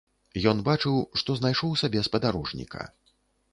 Ён 0.51 0.63
бачыў, 0.69 0.95
што 1.23 1.35
знайшоў 1.41 1.77
сабе 1.83 1.99
спадарожніка. 2.09 2.85